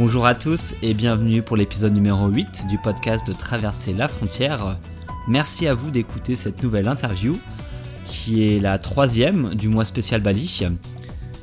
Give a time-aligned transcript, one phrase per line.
[0.00, 4.78] Bonjour à tous et bienvenue pour l'épisode numéro 8 du podcast de Traverser la frontière.
[5.28, 7.38] Merci à vous d'écouter cette nouvelle interview
[8.06, 10.62] qui est la troisième du mois spécial Bali.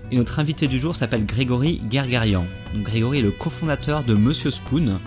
[0.10, 2.44] Et notre invité du jour s'appelle Grégory Gergarian.
[2.78, 4.98] Grégory est le cofondateur de Monsieur Spoon,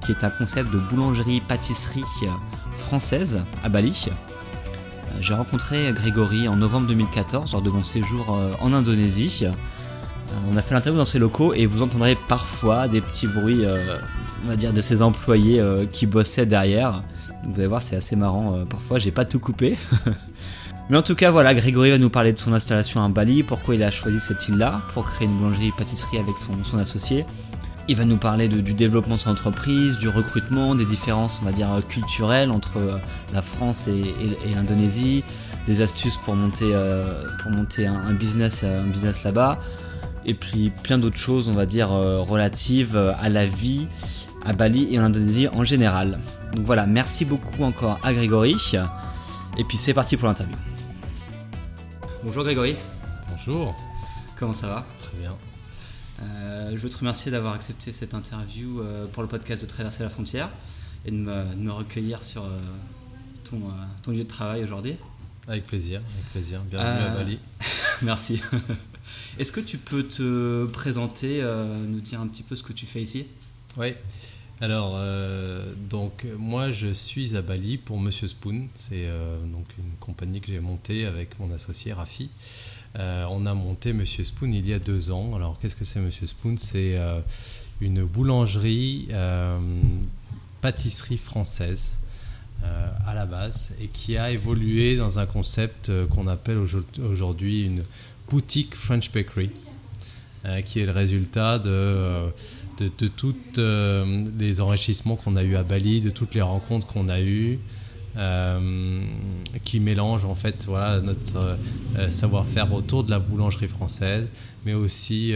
[0.00, 2.04] qui est un concept de boulangerie-pâtisserie
[2.70, 4.06] française à Bali.
[5.20, 9.46] J'ai rencontré Grégory en novembre 2014 lors de mon séjour euh, en Indonésie.
[10.34, 13.64] Euh, on a fait l'interview dans ses locaux et vous entendrez parfois des petits bruits,
[13.64, 13.96] euh,
[14.44, 17.02] on va dire, de ses employés qui bossaient derrière.
[17.44, 18.64] vous allez voir, c'est assez marrant.
[18.68, 19.78] parfois, j'ai pas tout coupé.
[20.90, 23.74] Mais en tout cas, voilà, Grégory va nous parler de son installation à Bali, pourquoi
[23.74, 27.24] il a choisi cette île-là pour créer une boulangerie-pâtisserie avec son, associé.
[27.88, 31.52] Il va nous parler du développement de son entreprise, du recrutement, des différences, on va
[31.52, 33.00] dire, culturelles entre
[33.32, 34.04] la France et,
[34.54, 35.24] l'Indonésie,
[35.66, 36.70] des astuces pour monter,
[37.42, 39.58] pour monter un, business, un business là-bas,
[40.26, 43.86] et puis plein d'autres choses, on va dire, euh, relatives à la vie
[44.44, 46.18] à Bali et en Indonésie en général.
[46.52, 48.56] Donc voilà, merci beaucoup encore à Grégory.
[49.56, 50.56] Et puis c'est parti pour l'interview.
[52.22, 52.76] Bonjour Grégory.
[53.30, 53.74] Bonjour.
[54.38, 54.86] Comment ça va?
[54.98, 55.34] Très bien.
[56.22, 60.02] Euh, je veux te remercier d'avoir accepté cette interview euh, pour le podcast de Traverser
[60.02, 60.48] la frontière
[61.04, 62.46] et de me, recueillir sur
[63.44, 63.60] ton,
[64.02, 64.96] ton, lieu de travail aujourd'hui.
[65.48, 66.60] Avec plaisir, avec plaisir.
[66.62, 67.38] Bienvenue à Bali.
[68.02, 68.40] Merci.
[69.38, 72.86] Est-ce que tu peux te présenter, euh, nous dire un petit peu ce que tu
[72.86, 73.26] fais ici?
[73.76, 73.94] Oui.
[74.60, 78.68] Alors, euh, donc moi je suis à Bali pour Monsieur Spoon.
[78.76, 82.30] C'est euh, donc une compagnie que j'ai montée avec mon associé Rafi.
[82.96, 85.34] on a monté Monsieur Spoon il y a deux ans.
[85.34, 86.56] Alors, qu'est-ce que c'est Monsieur Spoon?
[86.56, 86.96] C'est
[87.80, 89.08] une boulangerie,
[90.60, 91.98] pâtisserie française
[92.62, 97.82] à la base et qui a évolué dans un concept qu'on appelle aujourd'hui une
[98.28, 99.50] boutique French Bakery,
[100.44, 102.28] euh, qui est le résultat de, euh,
[102.78, 106.86] de, de tous euh, les enrichissements qu'on a eu à Bali, de toutes les rencontres
[106.86, 107.58] qu'on a eues.
[109.64, 111.58] qui mélange en fait voilà, notre
[112.10, 114.28] savoir-faire autour de la boulangerie française,
[114.64, 115.34] mais aussi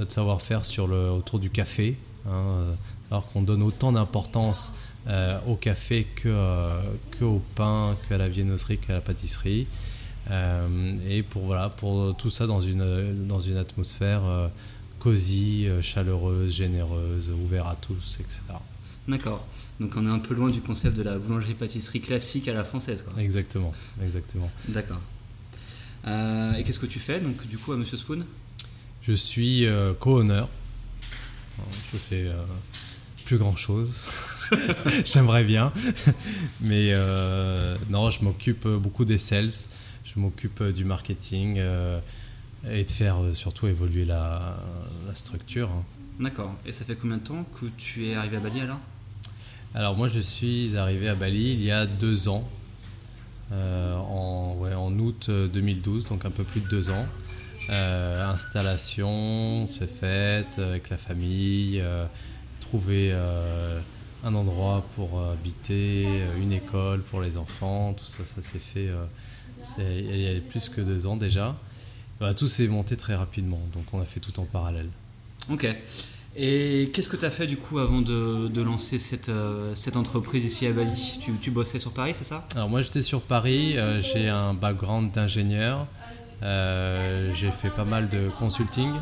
[0.00, 1.96] notre savoir-faire sur le, autour du café.
[2.26, 2.64] Hein,
[3.12, 4.72] alors qu'on donne autant d'importance
[5.46, 6.68] au café que,
[7.12, 9.68] que au pain, qu'à la viennoiserie, qu'à la pâtisserie.
[10.30, 14.48] Euh, et pour, voilà, pour tout ça dans une, dans une atmosphère euh,
[14.98, 18.42] cosy, euh, chaleureuse, généreuse, ouverte à tous, etc.
[19.08, 19.44] D'accord.
[19.80, 23.04] Donc on est un peu loin du concept de la boulangerie-pâtisserie classique à la française.
[23.08, 23.20] Quoi.
[23.20, 24.50] Exactement, exactement.
[24.68, 25.00] D'accord.
[26.06, 28.24] et qu'est-ce que tu fais donc du coup à Monsieur Spoon?
[29.02, 29.66] Je suis
[29.98, 30.48] co-honneur.
[31.92, 32.30] Je fais
[33.24, 34.06] plus grand chose.
[35.04, 35.72] J'aimerais bien,
[36.60, 36.94] mais
[37.88, 39.50] non, je m'occupe beaucoup des sales
[40.04, 42.00] je m'occupe euh, du marketing euh,
[42.68, 44.56] et de faire euh, surtout évoluer la,
[45.14, 45.70] structure.
[45.70, 45.84] Hein.
[46.18, 46.54] D'accord.
[46.66, 48.80] Et ça fait combien de temps que tu es arrivé à Bali alors?
[49.74, 52.48] Alors moi je suis arrivé à Bali il y a deux ans,
[53.52, 57.06] en, en, août 2012, donc un peu plus de deux ans.
[57.68, 61.82] installation, c'est faite avec la famille,
[62.60, 63.12] trouver
[64.24, 66.06] un endroit pour habiter,
[66.40, 68.90] une école pour les enfants, tout ça, ça s'est fait
[69.78, 71.56] il y a plus que deux ans déjà.
[72.36, 74.88] tout s'est monté très rapidement, donc on a fait tout en parallèle.
[75.48, 75.66] Ok.
[76.36, 80.44] Et qu'est-ce que tu as fait du coup avant de, lancer cette, euh, cette, entreprise
[80.44, 81.18] ici à Bali?
[81.40, 82.46] Tu, bossais sur Paris, c'est ça?
[82.54, 85.88] Alors moi j'étais sur Paris, euh, j'ai un background d'ingénieur,
[86.42, 88.92] euh, j'ai fait pas mal de consulting,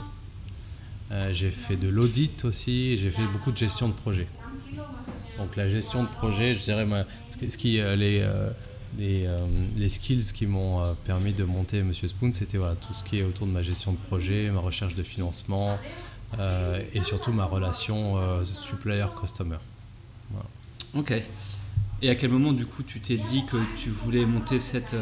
[1.30, 4.26] j'ai fait de l'audit aussi, j'ai fait beaucoup de gestion de projet.
[5.36, 6.86] Donc la gestion de projet, je dirais,
[7.30, 8.26] ce qui, les,
[8.96, 9.38] les, euh,
[9.76, 13.18] les, skills qui m'ont euh, permis de monter Monsieur Spoon, c'était voilà, tout ce qui
[13.18, 15.78] est autour de ma gestion de projet, ma recherche de financement
[16.38, 19.58] euh, et surtout ma relation supplier-customer.
[20.94, 21.12] Ok.
[22.00, 24.94] Et à quel moment, du coup, tu t'es dit que tu voulais monter cette,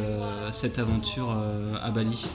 [0.50, 2.26] cette aventure à Bali?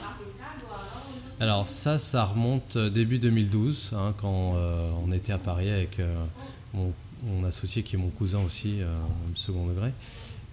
[1.40, 4.54] Alors, ça, ça remonte début 2012, hein, quand
[5.04, 5.98] on était à Paris avec
[6.72, 6.92] mon,
[7.24, 8.78] mon, associé qui est mon cousin aussi,
[9.34, 9.92] second degré.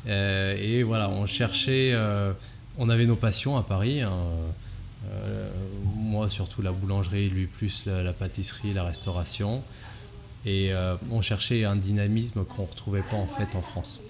[0.07, 2.31] Euh, et voilà, on cherchait, euh,
[2.77, 4.01] on avait nos passions à Paris.
[4.01, 4.13] Hein.
[5.11, 5.49] Euh,
[5.95, 9.63] moi surtout la boulangerie, lui plus la, pâtisserie, la restauration.
[10.45, 10.71] Et
[11.11, 14.01] on cherchait un dynamisme qu'on ne retrouvait pas en fait en France.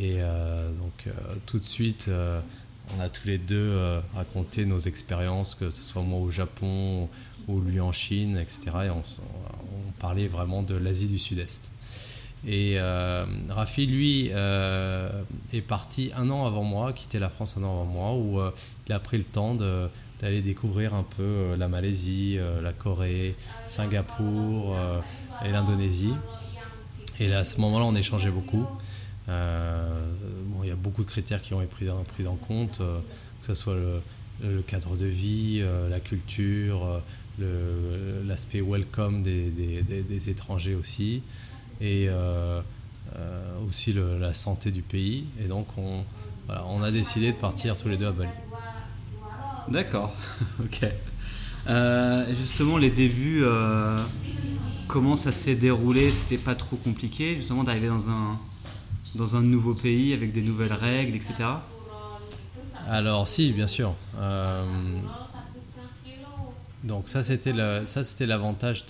[0.00, 0.18] Et
[0.78, 1.14] donc
[1.44, 2.10] tout de suite,
[2.96, 7.10] on a tous les deux raconté nos expériences, que ce soit moi au Japon
[7.46, 8.60] ou lui en Chine, etc.
[8.86, 9.02] Et on,
[9.98, 11.72] parlait vraiment de l'Asie du Sud-Est.
[12.46, 15.10] Et euh, Rafi, lui, euh,
[15.52, 18.50] est parti un an avant moi, quitté la France un an avant moi, où euh,
[18.86, 23.34] il a pris le temps d'aller découvrir un peu la Malaisie, la Corée,
[23.66, 24.76] Singapour
[25.44, 26.14] et l'Indonésie.
[27.18, 28.66] Et à ce moment-là, on échangeait beaucoup.
[29.28, 31.74] il y a beaucoup de critères qui ont été
[32.14, 33.76] pris, en compte, que ce soit
[34.42, 37.00] le, cadre de vie, la culture,
[38.26, 41.22] l'aspect welcome des, étrangers aussi
[41.80, 42.60] et euh,
[43.16, 45.24] euh, aussi la santé du pays.
[45.42, 46.04] Et donc on,
[46.48, 48.30] on a décidé de partir tous les deux à Bali.
[49.68, 50.12] D'accord,
[50.60, 50.86] ok.
[51.68, 53.44] Euh, justement, les débuts,
[54.88, 56.10] comment ça s'est déroulé?
[56.10, 58.38] C'était pas trop compliqué, justement, d'arriver dans un,
[59.16, 61.34] dans un nouveau pays avec des nouvelles règles, etc.
[62.88, 63.94] Alors, si, bien sûr.
[66.84, 67.52] Donc ça c'était
[68.26, 68.86] l'avantage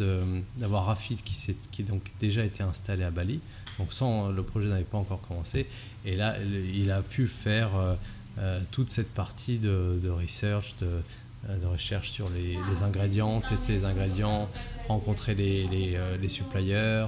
[0.57, 3.41] d'avoir Rafid qui qui donc déjà été installé à Bali.
[3.79, 5.67] Donc sans le projet n'avait pas encore commencé
[6.05, 6.37] et là
[6.75, 7.95] il a pu faire euh,
[8.39, 14.49] euh, toute cette partie de, research de, recherche sur les, ingrédients, tester les ingrédients,
[14.87, 17.07] rencontrer les, les, euh, les suppliers,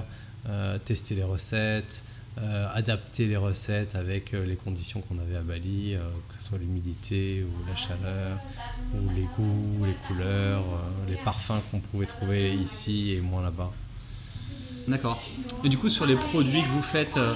[0.83, 2.03] tester les recettes,
[2.39, 5.99] euh, adapter les recettes avec euh, les conditions qu'on avait à Bali, euh,
[6.29, 8.39] que ce soit l'humidité ou la chaleur,
[8.95, 10.63] ou les goûts, les couleurs,
[11.07, 13.71] les parfums qu'on pouvait trouver ici et moins là-bas.
[14.87, 15.21] D'accord.
[15.63, 17.19] Et du coup, sur les produits que vous faites.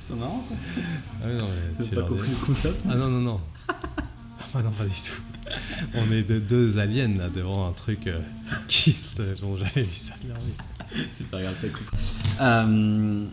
[0.00, 0.42] C'est marrant
[1.22, 1.48] ah, non,
[1.94, 3.40] pas compris le concept Ah non, non, non.
[3.68, 5.27] ah non, pas du tout
[5.94, 8.20] on est de deux aliens là devant un truc euh,
[8.68, 8.96] qui
[9.42, 10.14] n'ont jamais vu ça
[11.12, 11.90] C'est pas grave, ça coupe.
[12.40, 13.24] Euh,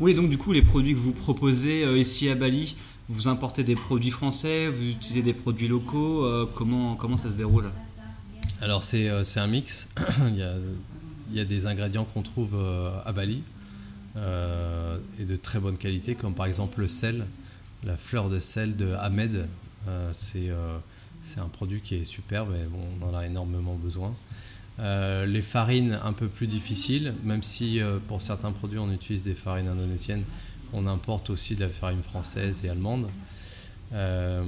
[0.00, 2.76] oui, donc du coup, les produits que vous proposez euh, ici à Bali,
[3.08, 7.70] vous importez des produits français, vous utilisez des produits locaux, comment, comment ça se déroule?
[8.60, 9.88] Alors c'est un mix.
[10.28, 10.54] il, y a,
[11.30, 12.56] il, y a, des ingrédients qu'on trouve
[13.04, 13.44] à Bali
[14.16, 17.26] et de très bonne qualité, comme par exemple le sel,
[17.84, 19.46] la fleur de sel de Ahmed.
[20.10, 20.50] c'est
[21.20, 22.66] c'est un produit qui est superbe et
[23.00, 24.12] on en a énormément besoin.
[24.78, 29.22] Euh, les farines un peu plus difficiles, même si euh, pour certains produits on utilise
[29.22, 30.24] des farines indonésiennes,
[30.74, 33.08] on importe aussi de la farine française et allemande.
[33.92, 34.42] Euh,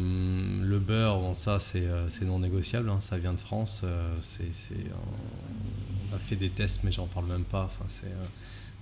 [0.63, 1.87] le beurre, bon, ça c'est
[2.27, 3.85] non négociable, hein, ça vient de France.
[3.85, 7.65] on a fait des tests, mais j'en parle même pas.
[7.65, 7.87] Enfin,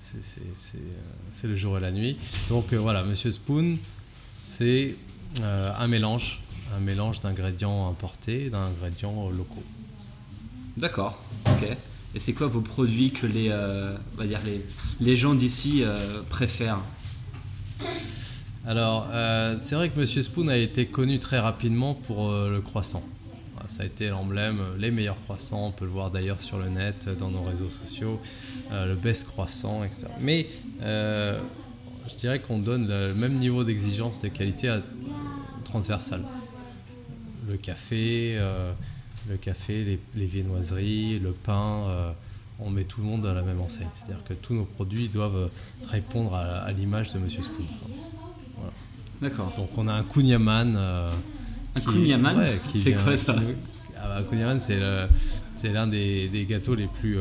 [0.00, 2.16] c'est le jour et la nuit.
[2.48, 3.76] Donc voilà, Monsieur Spoon,
[4.40, 4.96] c'est
[5.44, 6.40] un mélange
[6.74, 9.64] un mélange d'ingrédients importés et d'ingrédients locaux.
[10.76, 11.76] D'accord, ok.
[12.14, 14.64] Et c'est quoi vos produits que les, euh, va dire les,
[15.00, 16.80] les gens d'ici euh, préfèrent?
[18.66, 23.02] Alors, euh, c'est vrai que Monsieur Spoon a été connu très rapidement pour le croissant.
[23.68, 27.08] Ça a été l'emblème, les meilleurs croissants, on peut le voir d'ailleurs sur le net,
[27.18, 28.20] dans nos réseaux sociaux,
[28.70, 30.06] le best croissant, etc.
[30.20, 30.46] Mais
[30.80, 34.82] je dirais qu'on donne le même niveau d'exigence de qualité à,
[35.64, 36.22] transversale
[37.48, 38.72] le café, euh,
[39.28, 42.12] le café, les, viennoiseries, le pain, euh,
[42.60, 43.88] on met tout le monde à la même enseigne.
[43.94, 45.50] C'est-à-dire que tous nos produits doivent
[45.88, 47.66] répondre à, l'image de Monsieur Spoon.
[49.20, 49.52] D'accord.
[49.56, 50.74] Donc on a un kunyaman.
[50.76, 51.10] Euh,
[51.74, 53.34] un kunyaman C'est quoi ça
[53.96, 57.18] ah bah, Un kunyaman, c'est l'un des, gâteaux les plus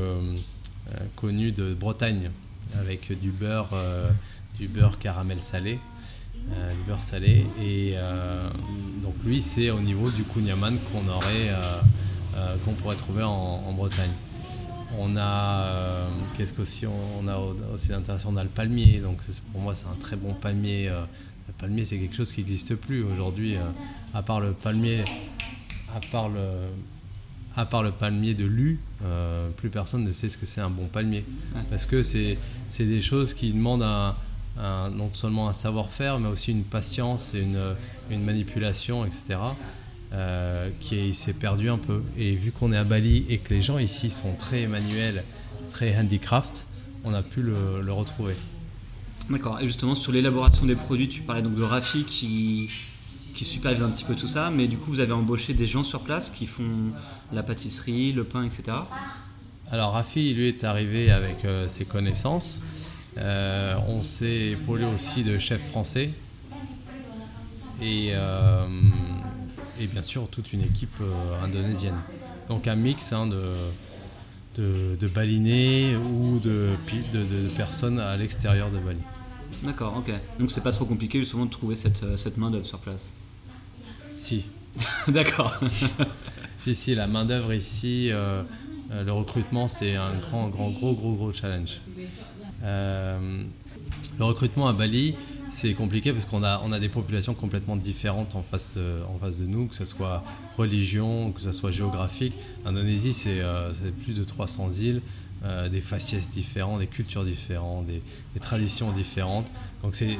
[1.15, 2.31] connus de Bretagne,
[2.79, 3.73] avec du beurre,
[4.57, 5.79] du beurre caramel salé.
[6.51, 7.45] Euh, du beurre salé.
[7.59, 8.49] Et euh,
[9.01, 14.11] donc lui, c'est au niveau du kunyaman qu'on aurait, euh, qu'on pourrait trouver en, Bretagne.
[14.99, 17.37] On a, qu'est-ce qu'aussi on a
[17.73, 18.99] aussi d'intéressant On a le palmier.
[18.99, 19.21] Donc
[19.51, 20.87] pour moi, c'est un très bon palmier.
[20.87, 23.55] le palmier, c'est quelque chose qui n'existe plus aujourd'hui,
[24.13, 25.03] à part le palmier,
[25.95, 26.45] à part le,
[27.55, 28.79] à part le palmier de Lu,
[29.57, 31.25] plus personne ne sait ce que c'est un bon palmier.
[31.71, 32.37] Parce que c'est
[32.79, 34.15] des choses qui demandent un,
[34.57, 37.75] non seulement un savoir-faire, mais aussi une patience et une,
[38.09, 39.37] une manipulation, etc.,
[40.13, 42.01] euh, qui s'est perdu un peu.
[42.17, 45.23] Et vu qu'on est à Bali et que les gens ici sont très manuels,
[45.71, 46.67] très handicraft,
[47.03, 48.35] on a pu le, le retrouver.
[49.29, 49.59] D'accord.
[49.59, 52.69] Et justement, sur l'élaboration des produits, tu parlais donc de Rafi qui,
[53.33, 55.83] qui supervise un petit peu tout ça, mais du coup, vous avez embauché des gens
[55.83, 56.91] sur place qui font
[57.33, 58.77] la pâtisserie, le pain, etc.
[59.71, 62.61] Alors, Rafi, lui, est arrivé avec euh, ses connaissances.
[63.17, 66.09] Euh, on s'est épaulé aussi de chefs français.
[67.81, 68.65] et, euh,
[69.79, 71.97] et bien sûr toute une équipe euh, indonésienne.
[72.49, 73.41] Donc un mix hein, de,
[74.55, 76.71] de, de balinés ou de,
[77.11, 78.99] de- de personnes à l'extérieur de Bali.
[79.63, 80.11] D'accord, ok.
[80.39, 83.11] Donc c'est pas trop compliqué justement de trouver cette, cette main d'œuvre sur place.
[84.17, 84.45] Si,
[85.07, 85.53] D'accord.
[86.67, 88.41] Ici, la main-d'œuvre, ici, euh,
[88.91, 91.79] le recrutement, c'est un grand, grand, gros, gros, gros challenge.
[92.63, 93.43] Euh,
[94.17, 95.15] le recrutement à Bali,
[95.49, 99.17] c'est compliqué parce qu'on a, on a des populations complètement différentes en face, de, en
[99.17, 100.23] face de nous, que ce soit
[100.57, 102.37] religion, que ce soit géographique.
[102.65, 103.71] L'Indonésie, c'est euh,
[104.03, 105.01] plus de 300 îles,
[105.43, 108.01] euh, des faciès différents, des cultures différentes, des,
[108.33, 109.47] des traditions différentes.
[109.83, 110.17] Donc, c'est,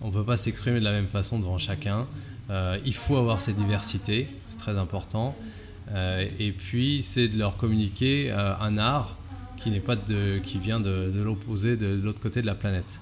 [0.00, 2.06] on ne peut pas s'exprimer de la même façon devant chacun.
[2.50, 5.36] Euh, il faut avoir cette diversité, c'est très important.
[6.38, 9.18] Et puis, c'est de leur communiquer un art
[9.56, 13.00] qui n'est pas de, qui vient de, de l'opposé, de, l'autre côté de la planète.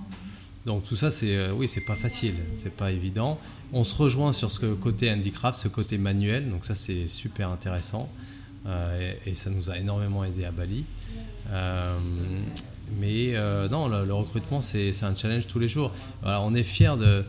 [0.66, 3.38] Donc tout ça, c'est euh, oui, c'est pas facile, c'est pas évident.
[3.72, 8.08] On se rejoint sur ce côté handicraft, ce côté manuel, donc ça c'est super intéressant
[8.66, 10.84] Euh, et, ça nous a énormément aidé à Bali.
[11.50, 11.98] Euh,
[13.00, 15.92] mais euh, non, le, recrutement c'est un challenge tous les jours.
[16.24, 17.24] On est fier de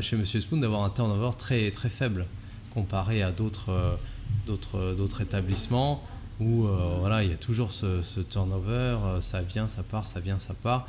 [0.00, 2.26] chez Monsieur Spoon d'avoir un turnover très très faible
[2.72, 3.98] comparé à d'autres
[4.46, 6.02] d'autres établissements
[6.40, 10.20] où euh, voilà il y a toujours ce, turnover, euh, ça vient, ça part, ça
[10.20, 10.88] vient, ça part.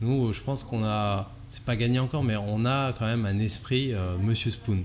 [0.00, 3.38] Nous, je pense qu'on a, c'est pas gagné encore, mais on a quand même un
[3.38, 4.82] esprit euh, Monsieur Spoon.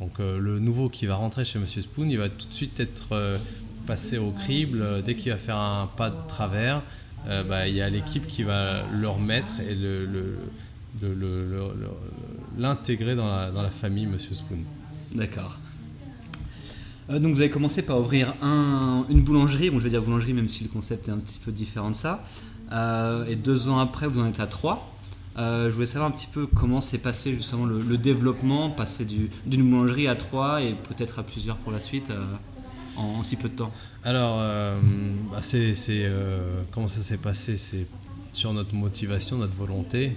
[0.00, 3.36] Donc le nouveau qui va rentrer chez Monsieur Spoon, il va tout de suite être
[3.84, 5.02] passé au crible.
[5.02, 6.84] Dès qu'il va faire un pas de travers,
[7.26, 9.76] bah, il y a l'équipe qui va le remettre et
[12.56, 14.60] l'intégrer dans la famille Monsieur Spoon.
[15.16, 15.58] D'accord.
[17.10, 20.34] Euh, donc vous avez commencé par ouvrir un- une boulangerie, bon je vais dire boulangerie
[20.34, 22.22] même si le concept est un petit peu différent de ça.
[22.72, 24.94] Euh, et deux ans après vous en êtes à trois.
[25.38, 29.30] Euh, je voulais savoir un petit peu comment s'est passé justement le, développement, passer du-
[29.46, 32.10] d'une boulangerie à trois et peut-être à plusieurs pour la suite
[32.96, 33.72] en, si peu de temps.
[34.02, 34.38] Alors,
[35.30, 35.72] bah, c'est,
[36.72, 37.56] comment ça s'est passé?
[37.56, 37.86] C'est
[38.32, 40.16] sur notre motivation, notre volonté,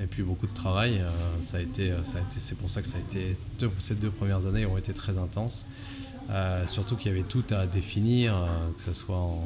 [0.00, 1.00] et puis beaucoup de travail.
[1.40, 1.90] ça a été,
[2.36, 3.34] c'est pour ça que ça a été
[3.78, 5.64] ces deux premières années ont été très intenses.
[6.30, 9.42] Euh, surtout qu'il y avait tout à définir, euh, que ce soit en,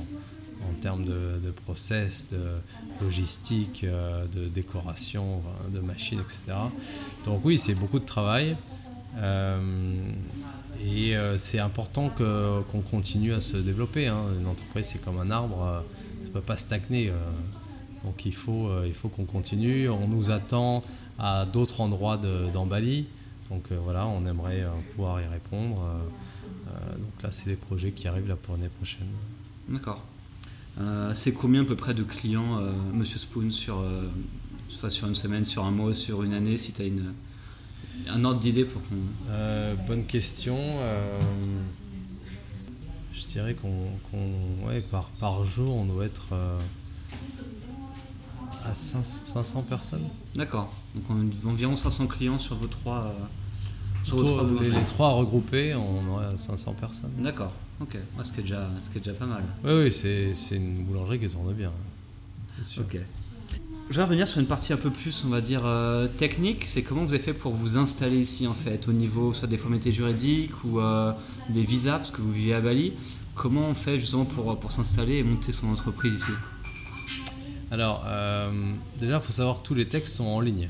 [0.81, 5.41] termes de, process, de logistique, euh, de décoration,
[5.73, 6.59] de machines, etc.
[7.25, 8.57] Donc oui, c'est beaucoup de travail.
[10.85, 14.09] Et c'est important qu'on continue à se développer.
[14.09, 14.25] hein.
[14.39, 15.83] Une entreprise, c'est comme un arbre,
[16.21, 17.11] ça ne peut pas stagner.
[18.05, 19.89] donc il faut, il faut qu'on continue.
[19.89, 20.83] On nous attend
[21.19, 23.07] à d'autres endroits de- dans Bali.
[23.51, 25.81] Donc voilà, on aimerait pouvoir y répondre.
[26.77, 29.07] Euh, donc là, c'est les projets qui arrivent là pour l'année prochaine.
[29.69, 30.05] D'accord.
[30.81, 33.83] Euh, c'est combien à peu près de clients euh, Monsieur Spoon sur,
[34.69, 37.15] soit sur une semaine, sur un mois, sur une année, si tu as une,
[38.11, 38.95] un ordre d'idée pour qu'on...
[39.31, 40.57] Euh, bonne question.
[40.59, 41.15] euh,
[43.15, 46.59] je dirais qu'on, qu'on- ouais, par, par jour, on doit être euh,
[48.67, 50.05] à 500 500 personnes.
[50.35, 50.71] D'accord.
[50.95, 53.15] Donc on- environ 500 clients sur vos trois.
[54.07, 57.11] Euh, Tout- trois les, trois regroupés, on aurait 500 personnes.
[57.19, 57.53] D'accord.
[57.81, 57.95] Ok.
[57.95, 59.43] Ouais, ce, qui est déjà, ce qui est déjà pas mal.
[59.65, 61.73] Oui, oui, c'est, une boulangerie qui tourne bien.
[62.63, 62.83] Sûr.
[62.83, 62.99] Ok.
[63.89, 66.65] Je vais revenir sur une partie un peu plus, on va dire, euh, technique.
[66.65, 69.59] C'est comment vous avez fait pour vous installer ici, en fait, au niveau soit des
[69.59, 71.13] formalités juridiques ou euh,
[71.51, 72.95] des visas, parce que vous vivez à Bali.
[73.35, 76.33] Comment on fait justement pour, pour s'installer et monter son entreprise ici?
[77.71, 78.51] Alors, euh,
[78.99, 80.69] déjà, il faut savoir que tous les textes sont en ligne.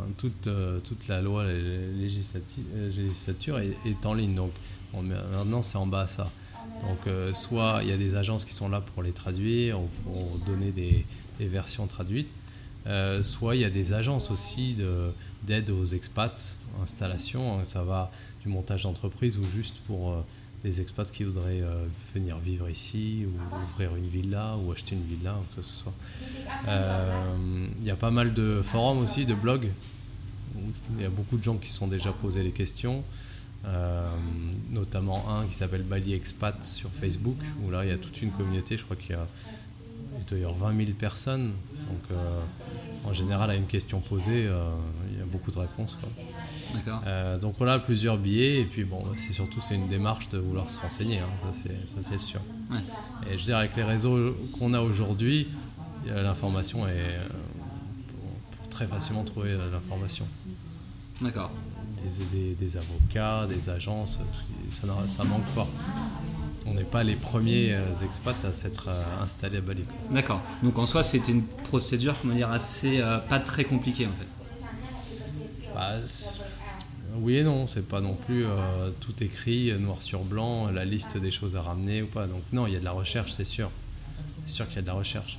[0.00, 4.34] Hein, toute, euh, toute la loi euh, législature est, en ligne.
[4.34, 4.52] Donc,
[4.94, 6.30] maintenant, c'est en bas ça.
[6.86, 9.88] Donc, euh, soit il y a des agences qui sont là pour les traduire ou
[10.04, 11.04] pour donner des,
[11.38, 12.28] versions traduites,
[13.22, 15.10] soit il y a des agences aussi de-
[15.42, 17.64] d'aide aux expats, installation.
[17.64, 18.10] ça va
[18.42, 20.22] du montage d'entreprise ou juste pour
[20.62, 25.04] des expats qui voudraient euh, venir vivre ici ou ouvrir une villa ou acheter une
[25.04, 25.94] villa ou que ce soit.
[26.68, 29.70] Euh, Il y a pas mal de forums aussi, de blogs.
[30.96, 33.02] Il y a beaucoup de gens qui se sont déjà posé les questions.
[33.66, 34.02] Euh,
[34.70, 38.30] notamment un qui s'appelle Bali Expat sur Facebook, où là il y a toute une
[38.30, 39.26] communauté, je crois qu'il y a,
[40.18, 41.52] il doit y avoir 20 000 personnes.
[41.90, 42.40] Donc euh,
[43.04, 44.68] en général, à une question posée, euh,
[45.10, 45.98] il y a beaucoup de réponses.
[46.00, 46.08] quoi.
[47.06, 50.70] Euh, donc voilà, plusieurs billets, et puis bon, c'est surtout c'est une démarche de vouloir
[50.70, 52.40] se renseigner, hein, ça c'est sûr.
[52.70, 52.78] Ouais.
[53.32, 55.48] Et je dirais avec les réseaux qu'on a aujourd'hui,
[56.06, 57.18] l'information est
[58.08, 60.26] pour, pour très facilement trouver l'information.
[61.20, 61.50] D'accord.
[62.02, 64.20] Des, des- des avocats, des agences,
[64.70, 65.66] ça, ça manque pas.
[66.66, 69.84] On n'est pas les premiers euh, expats à s'être euh, installés à Bali.
[70.10, 70.42] D'accord.
[70.62, 74.26] Donc en soi, c'était une procédure, comment dire, assez euh, pas très compliquée en fait.
[75.74, 75.92] Bah,
[77.16, 81.16] oui et non, c'est pas non plus euh, tout écrit noir sur blanc, la liste
[81.16, 82.26] des choses à ramener ou pas.
[82.26, 83.70] Donc non, il y a de la recherche, c'est sûr.
[84.44, 85.38] C'est sûr qu'il y a de la recherche.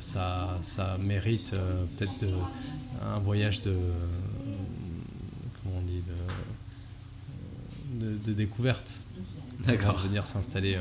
[0.00, 1.54] ça, ça mérite
[1.96, 2.26] peut-être
[3.06, 3.74] un voyage de
[5.62, 6.02] comment on dit
[8.00, 9.02] de, de, découverte.
[9.60, 9.98] D'accord.
[9.98, 10.78] Venir s'installer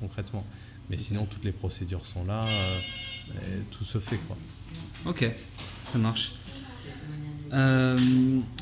[0.00, 0.44] concrètement.
[0.90, 2.46] Mais sinon, toutes les procédures sont là,
[3.70, 4.36] tout se fait quoi.
[5.06, 5.28] Ok,
[5.82, 6.32] ça marche.
[7.52, 7.98] Euh,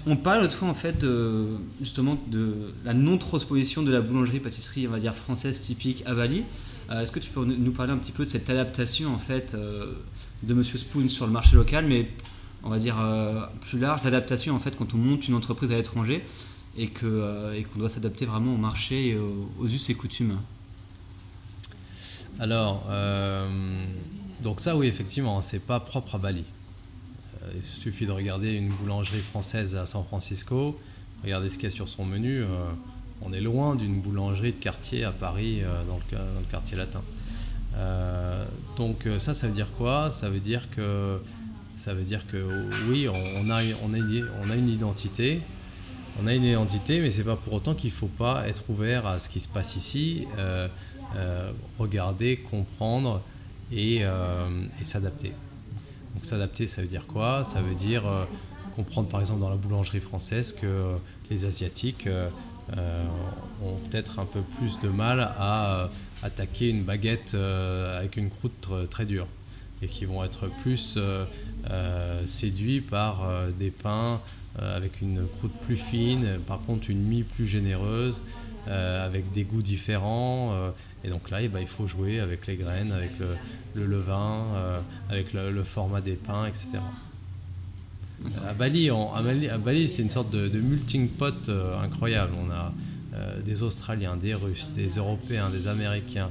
[0.06, 1.46] on parle autrefois en fait de,
[1.80, 6.44] justement de la non-transposition de la boulangerie-pâtisserie, on va dire française typique à Bali.
[6.90, 9.54] Euh, est-ce que tu peux nous parler un petit peu de cette adaptation en fait
[9.54, 9.92] euh,
[10.42, 12.08] de Monsieur Spoon sur le marché local, mais
[12.64, 12.96] on va dire
[13.68, 16.24] plus large, l'adaptation en fait quand on monte une entreprise à l'étranger?
[16.76, 20.38] Et que et qu'on doit s'adapter vraiment au marché et aux, us et coutumes.
[22.38, 22.88] Alors,
[24.42, 26.44] donc ça oui effectivement, c'est pas propre à Bali.
[27.42, 30.78] Euh, il suffit de regarder une boulangerie française à San Francisco,
[31.22, 32.42] regarder ce qu'il y a sur son menu.
[32.42, 32.46] Euh,
[33.22, 37.02] on est loin d'une boulangerie de quartier à Paris, euh, dans le, quartier latin.
[38.76, 40.10] donc ça, ça veut dire quoi?
[40.10, 41.20] Ça veut dire que
[41.74, 42.48] ça veut dire que
[42.88, 45.40] oui, on a, on a une identité,
[46.22, 49.18] on a une identité, mais c'est pas pour autant qu'il faut pas être ouvert à
[49.18, 50.26] ce qui se passe ici,
[51.78, 53.22] regarder, comprendre
[53.72, 55.32] et, et s'adapter.
[56.14, 57.44] Donc s'adapter, ça veut dire quoi?
[57.44, 58.24] Ça veut dire euh,
[58.76, 60.94] comprendre par exemple dans la boulangerie française que euh,
[61.30, 62.28] les Asiatiques euh,
[63.64, 65.90] ont peut-être un peu plus de mal à
[66.22, 69.26] attaquer une baguette avec une croûte très dure
[69.82, 70.96] et qui vont être plus
[72.26, 73.26] séduits par
[73.58, 74.20] des pains
[74.58, 78.22] avec une croûte plus fine, par contre une mie plus généreuse,
[78.66, 80.54] avec des goûts différents.
[81.04, 83.36] et donc là, eh ben, il faut jouer avec les graines, avec le,
[83.74, 86.78] le levain, euh, avec le, format des pains, etc.
[88.46, 92.32] À Bali, c'est une sorte de, de pot euh, incroyable.
[92.38, 92.72] On a
[93.14, 96.30] euh, des Australiens, des Russes, des Européens, des Américains,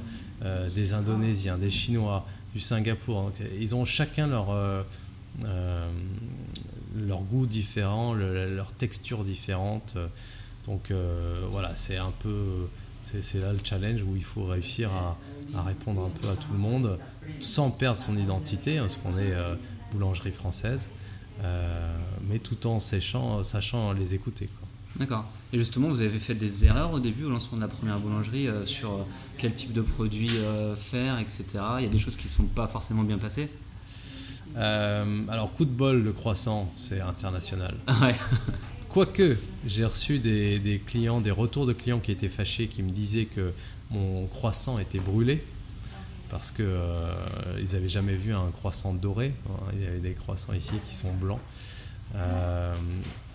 [0.74, 3.30] des Indonésiens, des Chinois, du Singapour.
[3.60, 4.46] ils ont chacun leur,
[6.96, 9.96] leur goût différent, leur texture différente.
[10.66, 10.92] Donc
[11.50, 12.68] voilà, c'est un peu
[13.22, 16.58] c'est là le challenge où il faut réussir à, répondre un peu à tout le
[16.58, 16.98] monde
[17.40, 19.54] sans perdre son identité, hein, parce qu'on est euh,
[19.92, 20.90] boulangerie française,
[21.42, 21.96] euh,
[22.28, 24.48] mais tout en sachant, sachant les écouter.
[24.96, 25.24] D'accord.
[25.52, 28.48] Et justement, vous avez fait des erreurs au début, au lancement de la première boulangerie,
[28.48, 29.06] euh, sur
[29.38, 30.30] quel type de produit
[30.76, 31.44] faire, etc.
[31.78, 33.48] Il y a des choses qui ne sont pas forcément bien passées?
[34.56, 37.74] Alors, coup de bol, le croissant, c'est international.
[38.00, 38.14] Ouais.
[38.90, 43.26] Quoique, j'ai reçu des, clients, des retours de clients qui étaient fâchés, qui me disaient
[43.26, 43.52] que
[43.90, 45.44] mon croissant était brûlé
[46.28, 47.14] parce qu'ils euh,
[47.72, 49.34] n'avaient jamais vu un croissant doré.
[49.74, 51.40] Il y avait des croissants ici qui sont blancs.
[52.16, 52.74] Euh,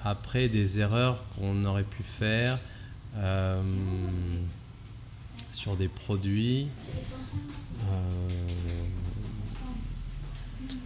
[0.04, 2.58] après, des erreurs qu'on aurait pu faire
[3.18, 3.62] euh,
[5.54, 6.68] sur des produits.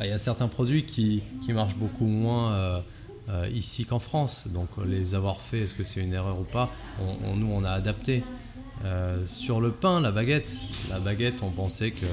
[0.01, 2.83] Il y a certains produits qui, qui marchent beaucoup moins
[3.29, 4.47] euh, ici qu'en France.
[4.47, 6.71] Donc euh, les avoir fait, est-ce que c'est une erreur ou pas
[7.25, 8.23] on, Nous, on a adapté.
[8.85, 10.49] Euh, sur le pain, la baguette,
[10.89, 12.05] la baguette, on pensait que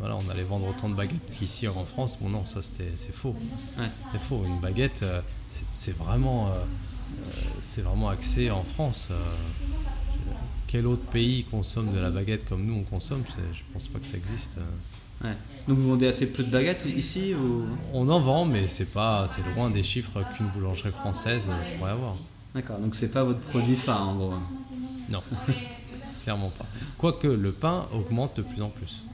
[0.00, 2.18] voilà, on allait vendre autant de baguettes qu'ici en France.
[2.20, 3.36] Bon non, ça c'est faux.
[4.12, 4.42] C'est faux.
[4.46, 5.04] Une baguette,
[5.46, 6.52] c'est vraiment,
[7.60, 9.10] c'est vraiment axé en France.
[10.66, 13.22] quel autre pays consomme de la baguette comme nous on consomme?
[13.52, 14.58] Je pense pas que ça existe.
[15.22, 17.66] Donc vous vendez assez peu de baguettes ici ou...
[17.92, 22.16] On en vend, mais c'est pas, c'est loin des chiffres qu'une boulangerie française pourrait avoir.
[22.54, 24.34] D'accord, donc c'est pas votre produit phare en gros.
[25.10, 25.22] Non,
[26.22, 26.66] clairement pas.
[26.98, 29.04] Quoique le pain augmente de plus en plus.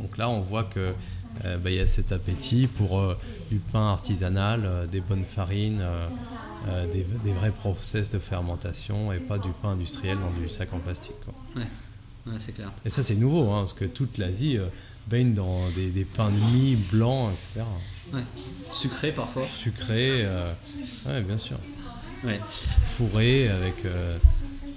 [0.00, 0.92] Donc là, on voit que
[1.44, 3.16] euh, bah, il y a cet appétit pour euh,
[3.50, 5.82] du pain artisanal, euh, des bonnes farines,
[6.92, 10.78] des, des, vrais process de fermentation et pas du pain industriel dans du sac en
[10.78, 11.16] plastique.
[11.56, 11.62] Ouais
[12.38, 12.72] c'est clair.
[12.84, 14.66] Et ça, c'est nouveau, hein, parce que toute l'Asie euh,
[15.08, 17.66] baigne dans des, pains de mie blancs, etc.
[18.12, 18.20] Ouais.
[18.62, 19.46] Sucré parfois.
[19.52, 20.52] Sucré, euh,
[21.06, 21.56] ouais, bien sûr.
[22.24, 22.40] Ouais.
[22.84, 24.18] Fourré, avec euh,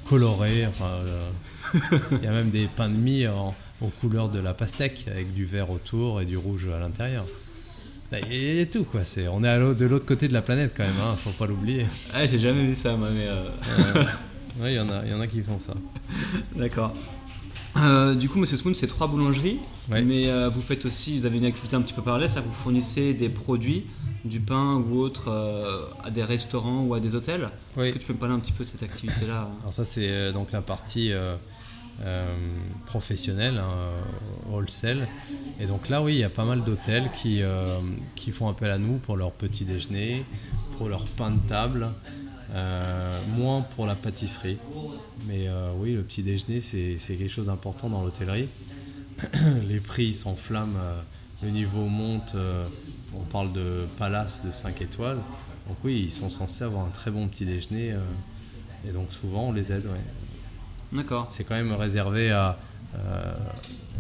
[0.06, 1.00] coloré, enfin,
[2.12, 5.34] il y a même des pains de mie en, aux couleurs de la pastèque, avec
[5.34, 7.26] du vert autour et du rouge à l'intérieur.
[8.30, 9.04] Il y a tout, quoi.
[9.04, 11.48] C'est, on est à de l'autre côté de la planète quand même, hein, faut pas
[11.48, 11.88] l'oublier.
[12.14, 13.28] Ah, j'ai jamais vu ça, moi, mais.
[14.68, 15.74] il y, en a, y en a qui font ça.
[16.56, 16.94] D'accord.
[17.78, 19.60] Euh, du coup, Monsieur Spoon, c'est trois boulangeries,
[19.90, 22.56] mais euh, vous faites aussi, vous avez une activité un petit peu parallèle, c'est-à-dire que
[22.56, 23.86] vous fournissez des produits,
[24.26, 27.50] du pain ou autre, euh, à des restaurants ou à des hôtels.
[27.78, 30.32] Est-ce que tu peux me parler un petit peu de cette activité-là Alors ça, c'est
[30.32, 31.12] donc la partie
[32.86, 35.08] professionnelle, hein, wholesale.
[35.60, 37.42] Et donc là, oui, il y a pas mal d'hôtels qui,
[38.16, 40.26] qui font appel à nous pour leur petit déjeuner,
[40.78, 41.88] pour leur pain de table,
[43.28, 44.58] moins pour la pâtisserie.
[45.28, 48.50] Mais oui, le petit déjeuner, c'est quelque chose d'important dans l'hôtellerie.
[49.68, 50.78] Les prix s'enflamment,
[51.42, 52.36] le niveau monte,
[53.16, 55.20] on parle de palace de 5 étoiles.
[55.68, 57.96] Donc oui, ils sont censés avoir un très bon petit déjeuner.
[58.88, 59.88] et donc souvent, on les aide.
[60.92, 61.28] D'accord.
[61.30, 62.58] C'est quand même réservé à,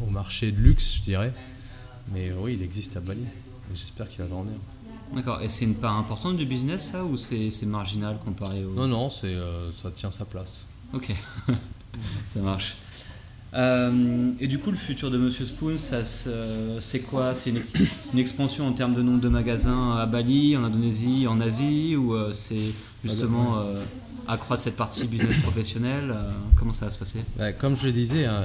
[0.05, 1.33] au marché de luxe, je dirais.
[2.11, 3.25] Mais oui, il existe à Bali.
[3.73, 4.55] J'espère qu'il va grandir.
[5.13, 5.41] D'accord.
[5.41, 8.71] Et c'est une part importante du business, ça, ou c'est marginal comparé au.
[8.71, 10.67] Non, non, euh, ça tient sa place.
[10.93, 11.13] Ok.
[12.27, 12.77] ça marche.
[13.53, 17.35] Euh, et du coup, le futur de Monsieur Spoon, c'est quoi?
[17.35, 21.95] C'est une, expansion en termes de nombre de magasins à Bali, en Indonésie, en Asie,
[21.95, 22.71] ou euh, c'est
[23.03, 23.63] justement
[24.27, 26.15] accroître cette partie business professionnel
[26.57, 27.19] Comment ça va se passer?
[27.37, 28.41] Bah, Comme je le disais, hein,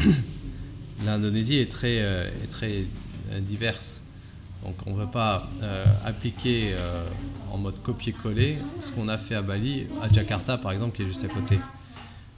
[1.06, 2.84] l'Indonésie est très, est très
[3.40, 4.02] diverse.
[4.64, 7.04] Donc on ne veut pas euh, appliquer euh,
[7.52, 11.06] en mode copier-coller ce qu'on a fait à Bali, à Jakarta par exemple, qui est
[11.06, 11.58] juste à côté.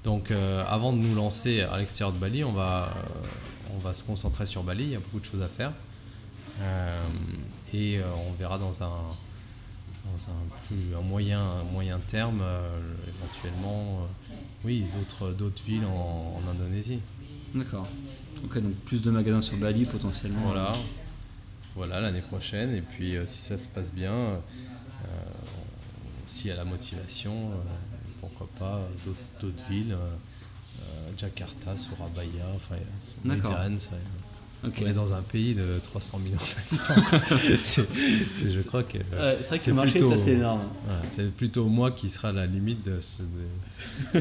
[0.04, 2.92] Donc euh, avant de nous lancer à l'extérieur de Bali, on va,
[3.74, 5.72] on va se concentrer sur Bali, il y a beaucoup de choses à faire.
[7.72, 8.86] et on verra dans un,
[10.06, 12.42] dans un, plus, un moyen, moyen terme,
[13.08, 14.06] éventuellement,
[14.64, 14.84] oui,
[15.38, 17.00] d'autres villes en, en Indonésie.
[17.54, 17.86] D'accord.
[18.44, 20.42] Ok, donc plus de magasins sur Bali potentiellement.
[20.44, 20.72] Voilà,
[21.76, 22.74] voilà l'année prochaine.
[22.74, 24.38] Et puis euh, si ça se passe bien, euh,
[26.26, 27.54] s'il y a la motivation, euh,
[28.20, 28.80] pourquoi pas
[29.40, 29.96] d'autres villes,
[31.18, 32.76] Jakarta, Surabaya, enfin,
[33.24, 33.76] Medan.
[34.62, 36.94] On est dans un pays de 300 millions d'habitants.
[37.30, 38.98] je crois que.
[38.98, 40.62] c'est vrai que le marché est assez énorme.
[41.06, 43.22] c'est plutôt moi qui sera la limite de ce.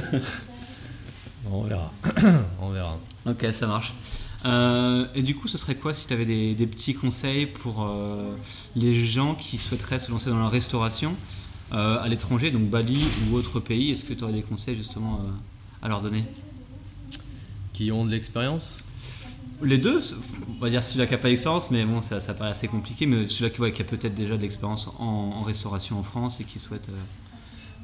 [1.52, 1.92] on verra.
[2.62, 2.98] on verra.
[3.26, 3.94] Ok, ça marche.
[4.46, 8.34] Euh, et du coup, ce serait quoi si tu avais des, petits conseils pour euh,
[8.76, 11.16] les gens qui souhaiteraient se lancer dans la restauration
[11.74, 13.92] euh, à l'étranger, donc Bali ou autre pays?
[13.92, 15.22] Est-ce que tu aurais des conseils justement
[15.82, 16.24] à leur donner?
[17.74, 18.84] Qui ont de l'expérience?
[19.62, 20.02] Les deux,
[20.56, 23.06] on va dire celui-là qui n'a pas d'expérience, mais bon, ça, ça paraît assez compliqué,
[23.06, 26.90] mais celui-là qui, a peut-être déjà de l'expérience en, restauration en France et qui souhaite...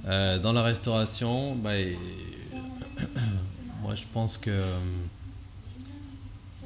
[0.06, 1.72] dans la restauration, bah,
[3.82, 4.52] moi je pense que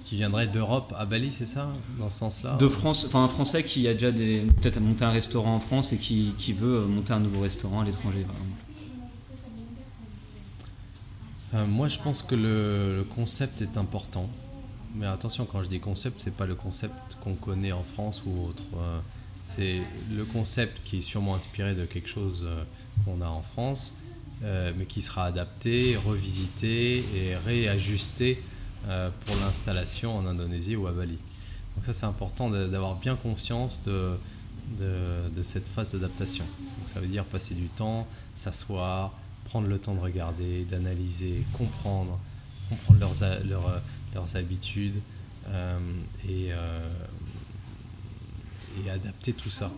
[0.09, 3.63] qui viendrait d'Europe à Bali, c'est ça Dans ce sens-là De France, enfin un Français
[3.63, 7.19] qui a déjà peut-être monté un restaurant en France et qui, veut euh, monter un
[7.19, 8.25] nouveau restaurant à l'étranger,
[11.53, 14.27] euh, moi, je pense que le, concept est important.
[14.95, 18.47] Mais attention, quand je dis concept, c'est pas le concept qu'on connaît en France ou
[18.47, 18.63] autre.
[18.77, 18.99] Euh,
[19.43, 22.47] c'est le concept qui est sûrement inspiré de quelque chose
[23.05, 23.93] qu'on a en France,
[24.41, 28.48] mais qui sera adapté, revisité et réajusté euh,
[29.25, 31.17] pour l'installation en Indonésie ou à Bali.
[31.75, 34.17] Donc ça c'est important d'avoir bien conscience de,
[35.43, 36.45] cette phase d'adaptation.
[36.85, 39.13] ça veut dire passer du temps, s'asseoir,
[39.45, 42.19] prendre le temps de regarder, d'analyser, comprendre,
[42.69, 43.81] comprendre leurs, leurs,
[44.13, 44.99] leurs habitudes
[45.49, 45.79] euh,
[46.27, 46.89] et, euh,
[48.93, 49.71] adapter tout ça.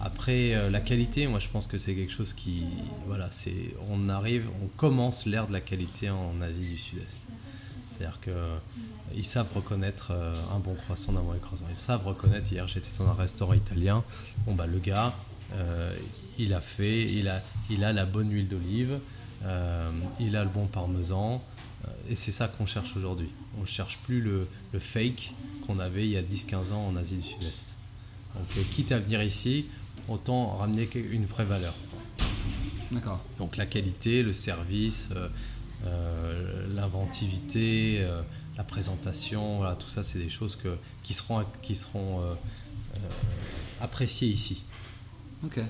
[0.00, 2.64] Après, la qualité, moi je pense que c'est quelque chose qui.
[3.06, 3.30] Voilà,
[3.88, 7.28] on arrive, on commence l'ère de la qualité en Asie du Sud-Est.
[7.96, 11.64] C'est-à-dire qu'ils savent reconnaître euh, un bon croissant d'un mauvais croissant.
[11.70, 12.52] Ils savent reconnaître.
[12.52, 14.04] Hier, j'étais dans un restaurant italien.
[14.46, 15.14] Bon, bah, le gars,
[15.54, 15.94] euh,
[16.38, 18.98] il a fait, il a, il a la bonne huile d'olive,
[19.44, 21.42] euh, il a le bon parmesan.
[22.08, 23.30] et c'est ça qu'on cherche aujourd'hui.
[23.58, 25.34] On ne cherche plus le, le fake
[25.66, 27.76] qu'on avait il y a 10-15 ans en Asie du Sud-Est.
[28.34, 29.66] Donc, quitte à venir ici,
[30.08, 31.74] autant ramener une vraie valeur.
[32.92, 33.20] D'accord.
[33.38, 35.28] Donc, la qualité, le service euh,
[36.74, 38.22] l'inventivité, euh,
[38.56, 42.34] la présentation, tout ça, c'est des choses que, qui seront, qui seront euh,
[43.80, 44.62] appréciées ici.
[45.44, 45.60] Ok,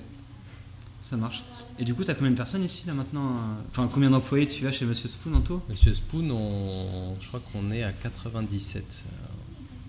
[1.01, 1.43] ça marche.
[1.79, 3.35] Et du coup, tu as combien de personnes ici là maintenant
[3.69, 5.61] Enfin, combien d'employés tu as chez Monsieur Spoon en tout?
[5.69, 9.05] Monsieur Spoon, on, je crois qu'on est à 97.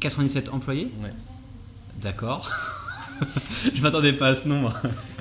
[0.01, 0.93] 97 employés?
[1.01, 1.13] Ouais.
[2.01, 2.51] D'accord.
[3.75, 4.75] je m'attendais pas à ce nombre.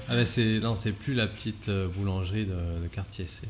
[0.09, 3.47] ah c'est non, c'est plus la petite boulangerie de, de quartier, c'est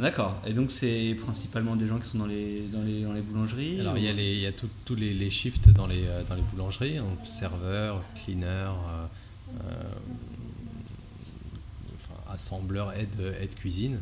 [0.00, 0.40] D'accord.
[0.46, 3.80] Et donc, c'est principalement des gens qui sont dans les, dans les, dans les boulangeries
[3.80, 6.24] Alors, il y a, les, il y a tous les, les, shifts dans les, euh,
[6.24, 9.06] dans les boulangeries, donc serveur, cleaner, euh,
[9.66, 9.82] euh,
[12.32, 13.98] assembleur, aide, aide cuisine.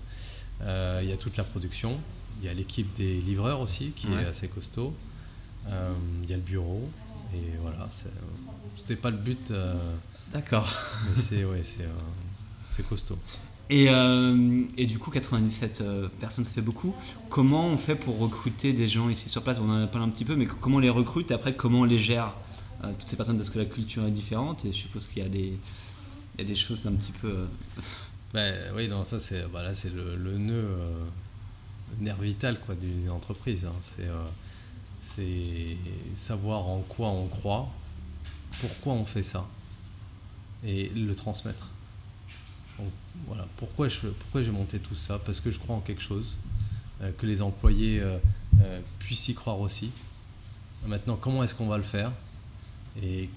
[0.61, 1.98] il y a toute la production.
[2.40, 4.94] Il y a l'équipe des livreurs aussi, qui est assez costaud.
[5.66, 6.88] il y a le bureau.
[7.34, 7.88] Et voilà,
[8.76, 9.52] c'était pas le but.
[10.32, 10.72] D'accord.
[11.08, 11.62] Mais c'est ouais,
[12.70, 13.18] c'est costaud.
[13.70, 16.94] Et, euh, et, du coup, 97 euh, personnes, ça fait beaucoup.
[17.28, 19.59] Comment on fait pour recruter des gens ici sur place?
[19.61, 21.31] On en a parlé un petit peu, mais comment on les recrute?
[21.31, 22.35] Et après comment on les gère
[22.85, 25.26] euh, Toutes ces personnes, parce que la culture est différente et je suppose qu'il y
[25.26, 25.28] a
[26.44, 27.46] des, choses un petit peu.
[28.33, 30.68] Ben, oui, non, ça c'est bah, le, nœud,
[31.98, 33.66] le nerf vital d'une entreprise.
[33.66, 34.04] hein.
[35.00, 35.76] C'est
[36.14, 37.68] savoir en quoi on croit,
[38.61, 39.46] pourquoi on fait ça,
[40.64, 41.68] et le transmettre.
[42.78, 42.88] Donc,
[43.26, 45.18] voilà, pourquoi je pourquoi j'ai monté tout ça?
[45.18, 46.36] Parce que je crois en quelque chose,
[47.00, 48.18] euh, que les employés euh,
[48.60, 49.90] euh, puissent y croire aussi.
[50.86, 52.12] Maintenant, comment est-ce qu'on va le faire?
[53.02, 53.28] Et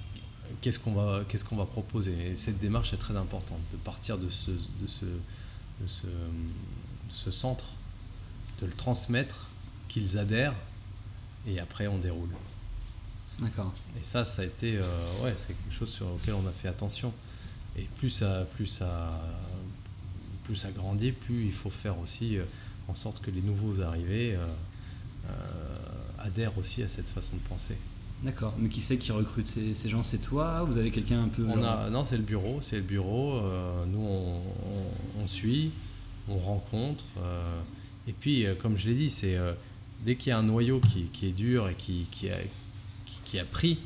[0.62, 2.32] qu'est-ce qu'on va qu'est-ce qu'on va proposer?
[2.32, 7.14] Et cette démarche est très importante de partir de ce de ce, de ce, de
[7.14, 7.66] ce centre,
[8.62, 9.48] de le transmettre,
[9.88, 10.56] qu'ils adhèrent
[11.48, 12.30] et après on déroule.
[13.40, 13.74] D'accord.
[14.00, 14.84] Et ça, ça a été, euh,
[15.24, 17.12] ouais, c'est quelque chose sur lequel on a fait attention.
[17.82, 19.12] Et plus ça, plus ça,
[20.44, 22.44] plus ça grandit, plus il faut faire aussi euh,
[22.88, 24.46] en sorte que les nouveaux arrivés euh,
[25.30, 25.34] euh,
[26.20, 27.76] adhèrent aussi à cette façon de penser.
[28.24, 28.54] D'accord.
[28.60, 30.04] Mais qui c'est qui recrute ces, ces gens?
[30.04, 31.44] C'est toi Vous avez quelqu'un un peu.
[31.48, 33.38] On a, non, c'est le bureau, c'est le bureau.
[33.38, 35.72] euh, nous, on, on- on suit,
[36.30, 37.04] on rencontre.
[37.24, 37.60] euh,
[38.08, 39.38] et puis, comme je l'ai dit, c'est
[40.06, 42.38] dès qu'il y a un noyau qui, qui est dur et qui, qui, a,
[43.06, 43.78] qui, qui a pris,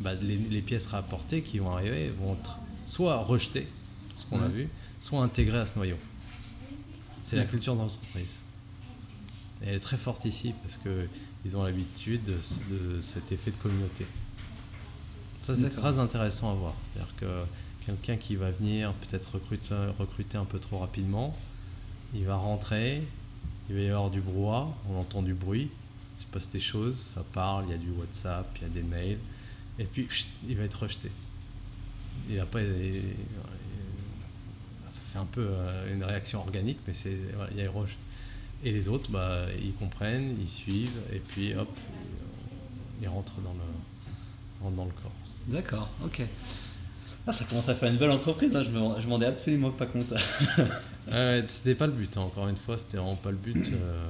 [0.00, 3.66] bah, les, les pièces rapportées qui vont arriver vont être soit rejetées,
[4.18, 4.68] ce qu'on a vu,
[5.00, 5.96] soit intégrées à ce noyau.
[7.22, 8.40] C'est la culture d'entreprise.
[9.62, 13.50] Et elle est très forte ici parce qu'ils ont l'habitude de, ce- de cet effet
[13.50, 14.06] de communauté.
[15.40, 16.74] Ça, c'est très intéressant à voir.
[16.92, 17.44] C'est-à-dire que
[17.86, 21.32] quelqu'un qui va venir peut-être recruter, recruter un peu trop rapidement,
[22.14, 23.02] il va rentrer,
[23.68, 25.68] il va y avoir du brouhaha, on entend du bruit,
[26.18, 28.68] il se passe des choses, ça parle, il y a du WhatsApp, il y a
[28.68, 29.18] des mails,
[29.78, 30.06] et puis
[30.48, 31.10] il va être rejeté.
[32.30, 33.02] Il a pas, il- il-
[34.90, 37.16] ça fait un peu euh, une réaction organique, mais c'est,
[37.52, 37.96] il y a rejet.
[38.62, 41.68] Et les autres, bah, ils comprennent, ils suivent, et puis hop,
[43.02, 45.12] ils rentrent dans le, rentrent dans le corps.
[45.48, 46.22] D'accord, ok.
[47.26, 49.70] Ah, ça commence à faire une belle entreprise, hein, je me je m'en rendais absolument
[49.70, 50.12] pas compte.
[51.08, 53.54] Euh, c'était pas le but, hein, encore une fois, c'était vraiment pas le but.
[53.74, 54.08] euh,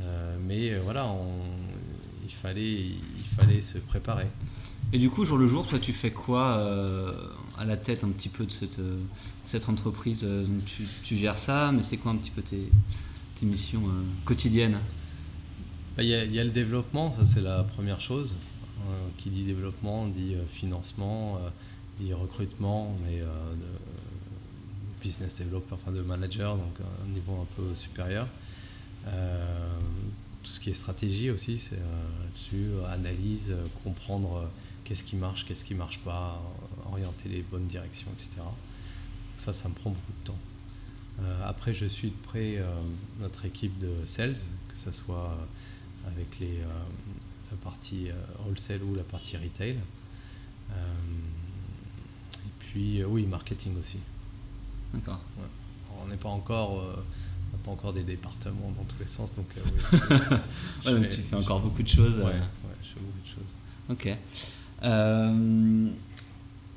[0.00, 1.50] euh, mais euh, voilà, on-
[2.24, 4.26] il, fallait, il fallait se préparer.
[4.92, 7.12] Et du coup, jour le jour, toi, tu fais quoi euh,
[7.58, 8.98] à la tête un petit peu de cette, euh,
[9.68, 10.44] entreprise euh,
[11.04, 12.68] tu, gères ça, mais c'est quoi un petit peu tes,
[13.42, 13.82] missions
[14.24, 14.80] quotidiennes?
[15.96, 18.36] Bah, Il y, a- le développement, ça c'est la première chose.
[19.18, 21.38] Qui dit développement dit financement,
[22.00, 23.22] dit recrutement, mais
[25.02, 28.26] business developer, enfin de manager, donc un niveau un peu supérieur.
[29.04, 34.50] Tout ce qui est stratégie aussi, c'est là-dessus, analyse, comprendre
[34.90, 36.42] qu'est-ce qui marche, qu'est-ce qui marche pas,
[36.90, 38.42] orienter les bonnes directions, etc.
[39.36, 40.38] Ça, ça me prend beaucoup de temps.
[41.22, 42.64] Euh, après, je suis de près euh,
[43.20, 44.34] notre équipe de sales,
[44.68, 46.66] que ce soit euh, avec les, euh,
[47.52, 48.08] la partie
[48.44, 49.78] wholesale ou la partie retail.
[50.70, 53.98] Et puis, oui, marketing aussi.
[54.92, 55.20] D'accord.
[56.02, 56.82] On n'est pas encore,
[57.64, 59.80] pas encore des départements dans tous les sens, donc euh, oui,
[60.84, 62.18] je Ouais, donc fais- tu fais encore beaucoup de choses.
[62.18, 63.54] Ouais, euh, ouais, je fais beaucoup de choses.
[63.90, 64.16] Ok.
[64.82, 65.88] Euh,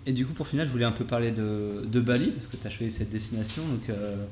[0.06, 2.68] et du coup, pour finir, je voulais un peu parler de, Bali, parce que tu
[2.68, 3.66] as choisi cette destination.
[3.68, 4.26] Donc, euh,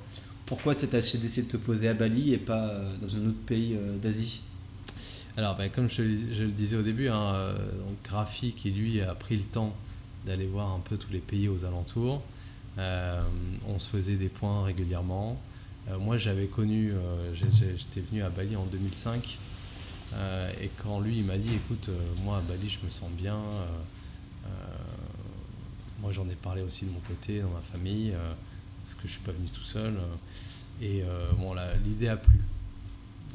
[0.46, 3.42] pourquoi tu as décidé de te poser à Bali et pas euh, dans un autre
[3.46, 4.42] pays d'Asie?
[5.38, 7.56] Alors, ben, comme je, le disais au début, hein,
[8.56, 9.74] qui lui a pris le temps
[10.26, 12.22] d'aller voir un peu tous les pays aux alentours.
[12.78, 15.42] On se faisait des points régulièrement.
[16.00, 16.92] Moi, j'avais connu,
[17.34, 19.40] j'étais venu à Bali en 2005.
[20.13, 23.10] Euh, et quand lui, il m'a dit, écoute, euh, moi à Bali, je me sens
[23.12, 23.38] bien.
[23.38, 24.47] euh,
[26.02, 28.12] moi, j'en ai parlé aussi de mon côté, dans ma famille,
[28.84, 29.93] parce que je suis pas venu tout seul.
[30.82, 31.04] et
[31.38, 32.41] bon, l'idée a plu.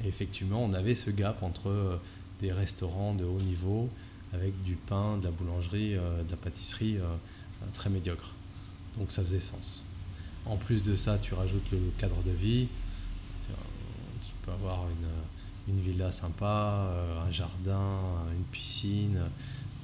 [0.03, 2.01] Et effectivement, on avait ce gap entre
[2.41, 3.89] des restaurants de haut niveau
[4.33, 6.99] avec du pain, de la boulangerie, de la pâtisserie
[7.73, 8.33] très médiocre.
[8.99, 9.85] Donc ça faisait sens.
[10.45, 12.67] En plus de ça, tu rajoutes le cadre de vie.
[13.47, 15.07] Tu peux avoir une,
[15.69, 17.99] une villa sympa, euh, un jardin,
[18.37, 19.21] une piscine.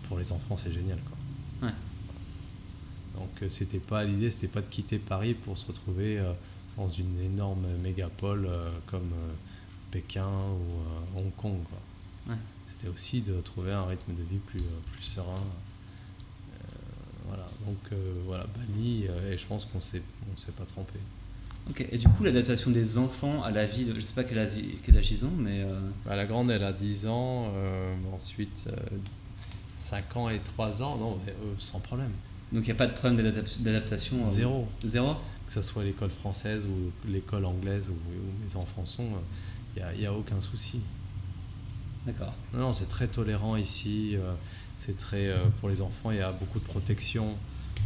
[0.08, 0.98] Pour les enfants, c'est génial.
[0.98, 1.68] Quoi.
[1.68, 1.74] Ouais.
[3.14, 6.32] Donc euh, c'était pas l'idée, c'était pas de quitter Paris pour se retrouver euh,
[6.76, 8.48] dans une énorme mégapole
[8.86, 9.12] comme
[9.90, 11.58] Pékin ou Hong Kong.
[11.68, 12.34] Quoi.
[12.34, 12.40] Ouais.
[12.66, 15.34] C'était aussi de trouver un rythme de vie plus, plus serein.
[15.34, 16.56] Euh,
[17.26, 20.98] voilà, donc euh, voilà, Bali, et je pense qu'on s'est, on s'est pas trompé.
[21.70, 21.86] Ok.
[21.92, 24.50] Et du coup, l'adaptation des enfants à la vie, de, je sais pas quel âge,
[24.84, 28.68] quel âge ils ont, mais euh, Bah, la grande, elle a 10 ans, euh, ensuite
[28.68, 28.76] euh,
[29.78, 32.10] 5 ans et 3 ans, non, mais, euh, sans problème.
[32.52, 34.16] donc il n'y a pas de problème d'adap- d'adaptation.
[34.20, 34.66] euh, Zéro.
[34.84, 35.14] Zéro
[35.46, 39.08] Que ce soit l'école française ou l'école anglaise où, où mes enfants sont,
[39.76, 40.80] il n'y a, aucun souci.
[42.06, 42.34] D'accord.
[42.52, 44.16] Non, non, c'est très tolérant ici.
[44.78, 46.10] c'est très pour les enfants.
[46.10, 47.36] Il y a beaucoup de protection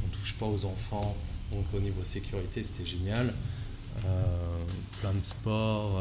[0.04, 1.16] on touche pas aux enfants.
[1.52, 3.32] Donc au niveau sécurité, c'était génial.
[5.00, 6.00] Plein de sports,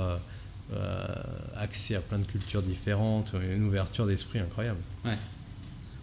[1.57, 4.79] accès à plein de cultures différentes, une ouverture d'esprit incroyable.
[5.03, 5.17] Ouais.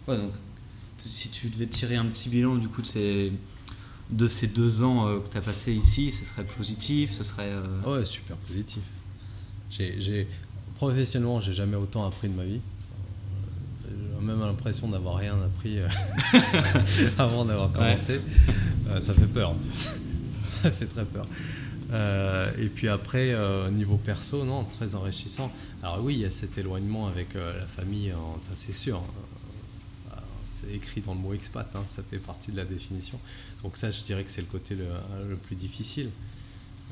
[0.07, 0.33] Ouais, donc
[0.97, 3.31] si tu devais tirer un petit bilan du coup de ces,
[4.09, 7.49] de ces deux ans euh, que tu as passé ici, ce serait positif, ce serait...
[7.49, 8.81] Euh, ouais, super positif.
[9.69, 10.27] J'ai,
[10.75, 12.61] professionnellement, j'ai jamais autant appris de ma vie.
[13.87, 15.87] J'ai même l'impression d'avoir rien appris euh,
[17.17, 18.21] avant d'avoir commencé.
[19.01, 19.55] ça fait peur.
[20.45, 21.27] ça fait très peur.
[21.93, 23.35] Et puis après,
[23.71, 25.51] niveau perso, non, très enrichissant.
[25.81, 28.97] Alors oui, il y a cet éloignement avec la famille, ça c'est sûr.
[28.97, 29.23] Hein
[30.71, 33.19] écrit dans le mot expat, hein, ça fait partie de la définition.
[33.63, 36.09] Donc ça, je dirais que c'est le côté le, plus difficile.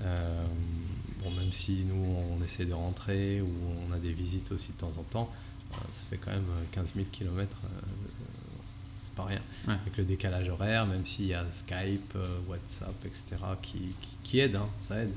[0.01, 0.45] Euh,
[1.21, 3.49] bon, même si nous, on essaie de rentrer ou
[3.87, 5.31] on a des visites aussi de temps en temps,
[5.73, 7.57] euh, ça fait quand même 15 000 km.
[9.23, 9.39] Pas rien.
[9.67, 14.55] Avec le décalage horaire, même s'il y a Skype, euh, WhatsApp, etc., qui, qui, aide,
[14.55, 15.11] hein, ça aide.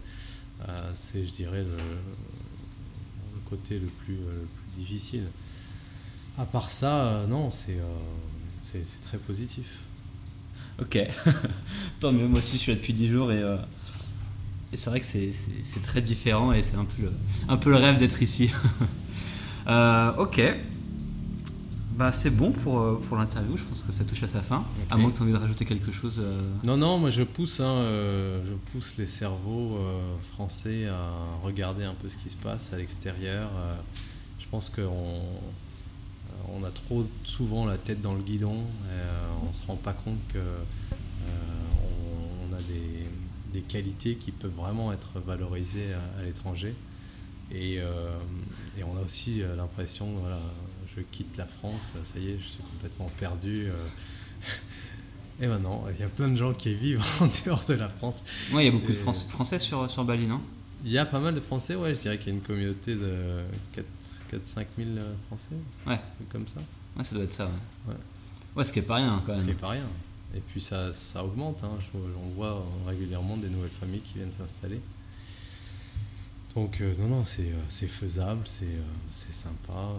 [0.95, 1.77] c'est, je dirais, le,
[3.49, 5.25] côté le plus, le plus difficile.
[6.38, 7.79] À part ça, non, c'est
[8.83, 9.85] c'est très positif.
[10.81, 10.99] Ok.
[12.01, 13.57] Tant mieux, moi aussi je suis là depuis 10 jours et, euh,
[14.73, 17.12] et c'est vrai que c'est très différent et c'est un, peu le,
[17.49, 18.51] un peu le rêve d'être ici.
[19.67, 20.43] Euh, ok.
[21.94, 24.64] Bah, c'est bon pour, euh, pour l'interview, je pense que ça touche à sa fin.
[24.90, 26.22] À moins que tu aies envie de rajouter quelque chose.
[26.64, 27.83] Non, non, moi je pousse, hein,
[28.44, 29.78] je pousse les cerveaux
[30.33, 31.11] français à
[31.44, 33.48] regarder un peu ce qui se passe à l'extérieur.
[34.38, 35.22] je pense qu'on
[36.52, 38.57] on a trop souvent la tête dans le guidon,
[38.88, 40.64] euh, on ne se rend pas compte que euh,
[42.48, 42.59] on, a
[43.52, 46.74] des, qualités qui peuvent vraiment être valorisées à, l'étranger.
[47.54, 48.16] Euh,
[48.76, 50.40] et, on a aussi l'impression, voilà,
[50.96, 53.68] je quitte la France, ça y est, je suis complètement perdu.
[55.40, 58.24] Et maintenant, il y a plein de gens qui vivent en dehors de la France.
[58.52, 60.40] Oui, il y a beaucoup de Français sur, sur Bali, non?
[60.85, 62.94] Il y a pas mal de Français, ouais, je dirais qu'il y a une communauté
[62.94, 63.42] de
[64.33, 64.90] 4-5 000
[65.26, 65.57] Français.
[65.87, 65.98] Ouais.
[66.30, 66.61] Comme ça.
[66.96, 67.50] Ouais, ça doit être ça,
[67.88, 67.94] ouais.
[68.54, 69.40] Ouais, ce qui est pas rien quand même.
[69.40, 69.87] Ce qui est pas rien.
[70.35, 71.78] Et puis ça, ça augmente, hein.
[71.94, 74.80] on voit régulièrement des nouvelles familles qui viennent s'installer.
[76.54, 79.92] Donc euh, non, non, c'est euh, faisable, c'est euh, sympa.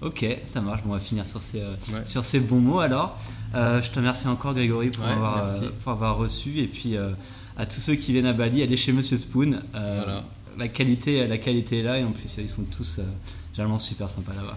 [0.00, 0.82] Ok, ça marche.
[0.84, 1.62] Bon, on va finir sur ces,
[2.04, 3.18] sur ces bons mots alors.
[3.54, 5.48] je te remercie encore Grégory pour, avoir,
[5.82, 6.96] pour avoir reçu et puis
[7.58, 9.60] à tous ceux qui viennent à Bali, allez chez Monsieur Spoon.
[9.74, 10.20] Euh,
[10.56, 13.02] la, qualité, la qualité est là et en plus ils sont tous euh,
[13.52, 14.56] généralement super sympas là-bas.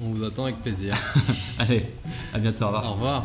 [0.00, 0.96] On vous attend avec plaisir.
[1.58, 1.84] allez,
[2.32, 2.86] à bientôt, au revoir.
[2.86, 3.24] Au revoir.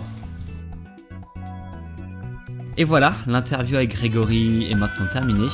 [2.76, 5.48] Et voilà, l'interview avec Grégory est maintenant terminée.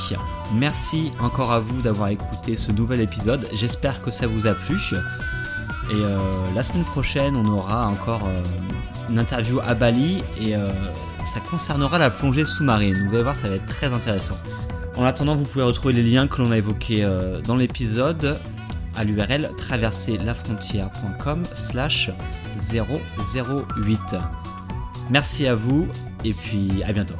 [0.54, 3.46] Merci encore à vous d'avoir écouté ce nouvel épisode.
[3.52, 4.78] J'espère que ça vous a plu.
[5.90, 6.18] Et euh,
[6.54, 8.28] la semaine prochaine, on aura encore
[9.08, 10.54] une interview à Bali et
[11.24, 12.94] ça concernera la plongée sous-marine.
[13.08, 14.36] Vous allez voir, ça va être très intéressant.
[14.96, 18.38] En attendant, vous pouvez retrouver les liens que l'on a évoqués euh, dans l'épisode
[18.96, 22.10] à l'URL traverserlafrontière.com slash
[22.56, 23.98] 008.
[25.08, 25.88] Merci à vous
[26.24, 27.14] et puis à bientôt.